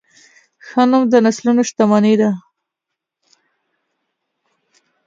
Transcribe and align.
ښه 0.67 0.83
نوم 0.89 1.03
د 1.11 1.15
نسلونو 1.25 1.61
شتمني 1.69 2.13
ده. 2.21 2.29